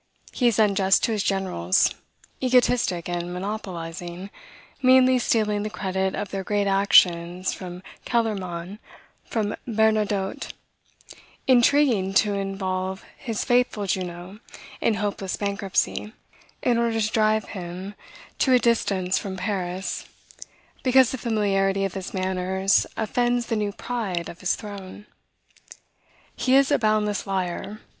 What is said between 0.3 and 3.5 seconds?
He is unjust to his generals; egotistic, and